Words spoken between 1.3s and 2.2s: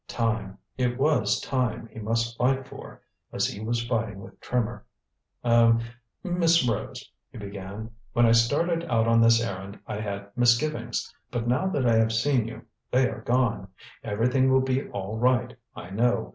time he